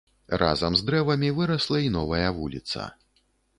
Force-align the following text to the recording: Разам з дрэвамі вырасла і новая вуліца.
Разам 0.43 0.77
з 0.79 0.85
дрэвамі 0.87 1.29
вырасла 1.41 1.83
і 1.89 1.93
новая 1.99 2.27
вуліца. 2.41 2.91